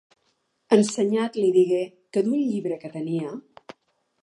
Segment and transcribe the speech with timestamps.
[0.77, 1.83] Ensenyat li digué
[2.17, 3.37] que d'un llibre que tenia.